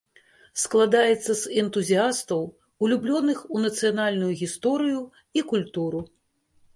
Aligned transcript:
Складаецца 0.61 1.31
з 1.41 1.57
энтузіястаў, 1.63 2.41
улюблёных 2.87 3.43
у 3.57 3.61
нацыянальную 3.65 4.31
гісторыю 4.41 4.99
і 5.41 5.45
культуру. 5.53 6.01